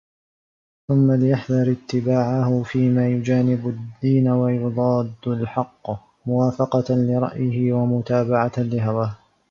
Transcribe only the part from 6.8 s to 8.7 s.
لِرَأْيِهِ وَمُتَابَعَةً